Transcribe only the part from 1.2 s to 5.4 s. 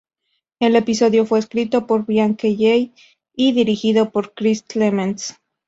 fue escrito por Brian Kelley y dirigido por Chris Clements.